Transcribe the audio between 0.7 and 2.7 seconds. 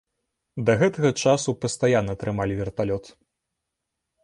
гэтага часу пастаянна трымалі